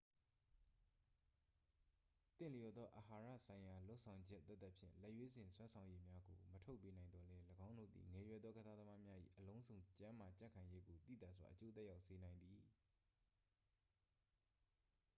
[2.37, 12.59] သင့်လျော်သော အာဟာရဆိုင်ရာလုပ်ဆောင်ချက်သက်သက်ဖြင့် လက်ရွေးစင်စွမ်းဆောင်ရည်များကို မထုတ်ပေးနိုင်သော်လည်း ၎င်းတို့သည် ငယ်ရွယ်သောကစားသမားများ၏ အလုံးစုံကျန်းမာကြံ့ခိုင်ရေးကို သိသာစွာ အကျိုးသက်ရောက်စေနိုင်သည်